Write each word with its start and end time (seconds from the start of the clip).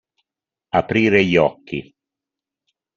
Aprire 0.71 1.23
gli 1.23 1.37
occhi. 1.37 1.93